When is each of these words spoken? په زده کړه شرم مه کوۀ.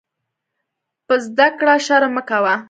په 1.07 1.13
زده 1.25 1.47
کړه 1.59 1.75
شرم 1.85 2.11
مه 2.15 2.23
کوۀ. 2.29 2.53